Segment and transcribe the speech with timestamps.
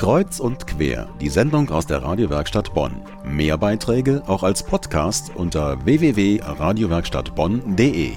[0.00, 3.02] Kreuz und quer, die Sendung aus der Radiowerkstatt Bonn.
[3.22, 8.12] Mehr Beiträge auch als Podcast unter www.radiowerkstattbonn.de.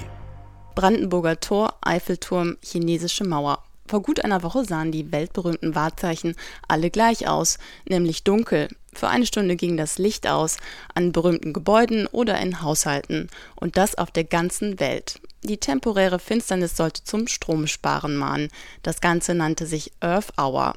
[0.74, 3.62] Brandenburger Tor, Eiffelturm, chinesische Mauer.
[3.86, 6.36] Vor gut einer Woche sahen die weltberühmten Wahrzeichen
[6.68, 8.68] alle gleich aus, nämlich dunkel.
[8.94, 10.56] Für eine Stunde ging das Licht aus,
[10.94, 13.28] an berühmten Gebäuden oder in Haushalten.
[13.56, 15.20] Und das auf der ganzen Welt.
[15.42, 18.48] Die temporäre Finsternis sollte zum Stromsparen mahnen.
[18.82, 20.76] Das Ganze nannte sich Earth Hour.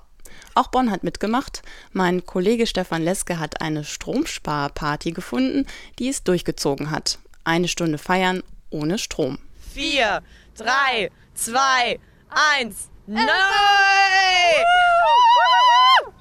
[0.54, 1.62] Auch Bonn hat mitgemacht.
[1.92, 5.66] Mein Kollege Stefan Leske hat eine Stromsparparty gefunden,
[6.00, 7.20] die es durchgezogen hat.
[7.44, 9.40] Eine Stunde feiern ohne Strom.
[9.74, 10.22] Vier,
[10.56, 12.90] drei, zwei, eins.
[13.06, 13.22] Neu!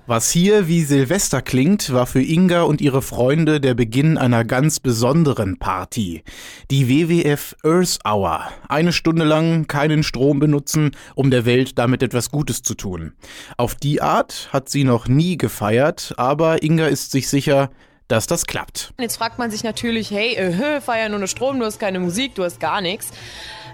[0.09, 4.79] Was hier wie Silvester klingt, war für Inga und ihre Freunde der Beginn einer ganz
[4.79, 6.23] besonderen Party.
[6.71, 8.49] Die WWF Earth Hour.
[8.69, 13.15] Eine Stunde lang keinen Strom benutzen, um der Welt damit etwas Gutes zu tun.
[13.57, 17.71] Auf die Art hat sie noch nie gefeiert, aber Inga ist sich sicher,
[18.07, 18.95] dass das klappt.
[19.01, 22.45] Jetzt fragt man sich natürlich, hey, äh, feiern ohne Strom, du hast keine Musik, du
[22.45, 23.11] hast gar nichts.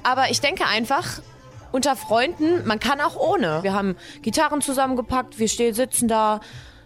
[0.02, 1.20] Aber ich denke einfach,
[1.72, 3.62] unter Freunden, man kann auch ohne.
[3.62, 6.40] Wir haben Gitarren zusammengepackt, wir stehen, sitzen da,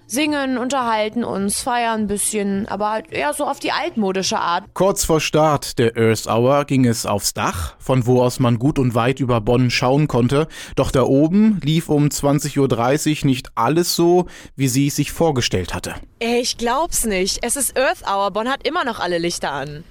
[0.06, 4.64] singen, unterhalten uns, feiern ein bisschen, aber halt eher so auf die altmodische Art.
[4.74, 8.78] Kurz vor Start der Earth Hour ging es aufs Dach, von wo aus man gut
[8.78, 10.48] und weit über Bonn schauen konnte.
[10.76, 15.74] Doch da oben lief um 20.30 Uhr nicht alles so, wie sie es sich vorgestellt
[15.74, 15.94] hatte.
[16.20, 17.38] Ey, ich glaub's nicht.
[17.42, 18.30] Es ist Earth Hour.
[18.30, 19.84] Bonn hat immer noch alle Lichter an.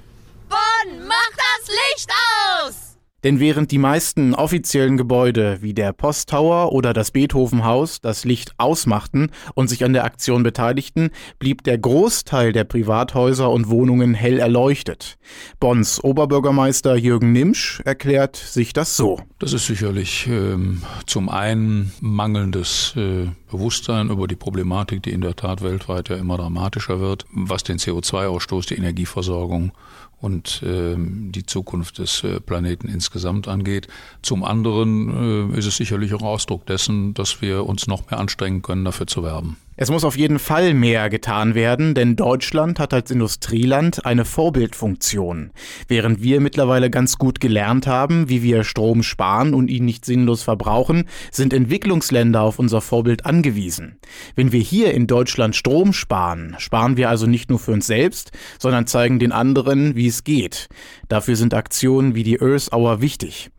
[0.50, 2.85] Bonn, mach das Licht aus!
[3.26, 9.32] Denn während die meisten offiziellen Gebäude wie der Posttower oder das Beethovenhaus das Licht ausmachten
[9.56, 11.10] und sich an der Aktion beteiligten,
[11.40, 15.18] blieb der Großteil der Privathäuser und Wohnungen hell erleuchtet.
[15.60, 19.20] Bonns Oberbürgermeister Jürgen Nimsch erklärt sich das so.
[19.40, 25.36] Das ist sicherlich ähm, zum einen mangelndes äh, Bewusstsein über die Problematik, die in der
[25.36, 29.72] Tat weltweit ja immer dramatischer wird, was den CO2-Ausstoß, die Energieversorgung
[30.26, 33.88] und äh, die Zukunft des äh, Planeten insgesamt angeht.
[34.24, 38.64] Zum anderen äh, ist es sicherlich auch Ausdruck dessen, dass wir uns noch mehr anstrengen
[38.64, 39.58] können, dafür zu werben.
[39.78, 45.52] Es muss auf jeden Fall mehr getan werden, denn Deutschland hat als Industrieland eine Vorbildfunktion.
[45.90, 50.44] Während wir mittlerweile ganz gut gelernt haben, wie wir Strom sparen und ihn nicht sinnlos
[50.44, 53.98] verbrauchen, sind Entwicklungsländer auf unser Vorbild angewiesen.
[54.34, 58.32] Wenn wir hier in Deutschland Strom sparen, sparen wir also nicht nur für uns selbst,
[58.58, 60.70] sondern zeigen den anderen, wie es geht.
[61.10, 63.52] Dafür sind Aktionen wie die Earth Hour wichtig.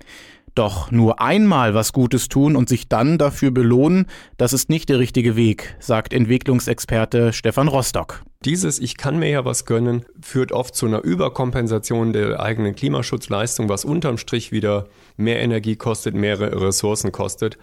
[0.57, 4.07] Doch nur einmal was Gutes tun und sich dann dafür belohnen,
[4.39, 8.23] das ist nicht der richtige Weg, sagt Entwicklungsexperte Stefan Rostock.
[8.43, 13.69] Dieses Ich kann mir ja was gönnen führt oft zu einer Überkompensation der eigenen Klimaschutzleistung,
[13.69, 14.87] was unterm Strich wieder
[15.19, 17.59] mehr Energie kostet, mehr Ressourcen kostet.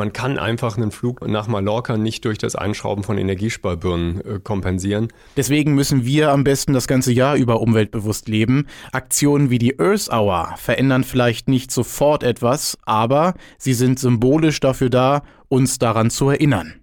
[0.00, 5.08] Man kann einfach einen Flug nach Mallorca nicht durch das Einschrauben von Energiesparbirnen äh, kompensieren.
[5.36, 8.66] Deswegen müssen wir am besten das ganze Jahr über umweltbewusst leben.
[8.92, 14.88] Aktionen wie die Earth Hour verändern vielleicht nicht sofort etwas, aber sie sind symbolisch dafür
[14.88, 16.76] da, uns daran zu erinnern.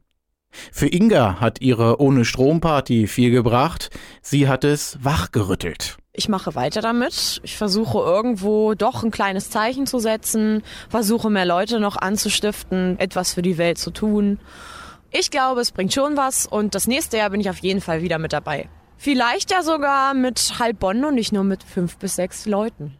[0.71, 3.89] Für Inga hat ihre Ohne Strom Party viel gebracht.
[4.21, 5.97] Sie hat es wachgerüttelt.
[6.19, 7.39] Ich mache weiter damit.
[7.43, 13.35] Ich versuche irgendwo doch ein kleines Zeichen zu setzen, versuche mehr Leute noch anzustiften, etwas
[13.35, 14.39] für die Welt zu tun.
[15.11, 18.01] Ich glaube, es bringt schon was und das nächste Jahr bin ich auf jeden Fall
[18.01, 18.67] wieder mit dabei.
[18.97, 22.97] Vielleicht ja sogar mit halb Bonn und nicht nur mit fünf bis sechs Leuten.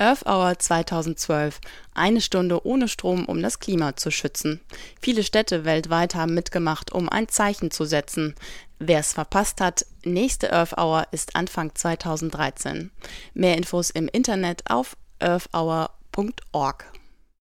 [0.00, 1.60] Earth Hour 2012.
[1.92, 4.60] Eine Stunde ohne Strom, um das Klima zu schützen.
[5.02, 8.36] Viele Städte weltweit haben mitgemacht, um ein Zeichen zu setzen.
[8.78, 12.92] Wer es verpasst hat, nächste Earth Hour ist Anfang 2013.
[13.34, 16.84] Mehr Infos im Internet auf earthhour.org.